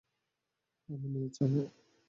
আমি 0.89 1.07
নিয়ে 1.13 1.29
যাবো। 1.35 1.61